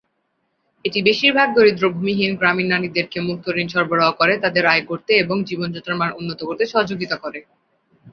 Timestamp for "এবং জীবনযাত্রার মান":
5.15-6.09